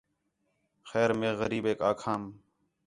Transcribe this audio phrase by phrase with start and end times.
[0.89, 2.21] خیر مے غریبیک آکھام